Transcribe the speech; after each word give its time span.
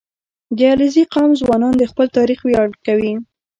•د 0.57 0.59
علیزي 0.71 1.03
قوم 1.13 1.31
ځوانان 1.41 1.73
د 1.77 1.83
خپل 1.91 2.05
تاریخ 2.17 2.39
ویاړ 2.43 2.69
کوي. 2.85 3.13